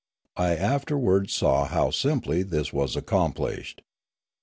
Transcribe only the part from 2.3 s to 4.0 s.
this was ac complished.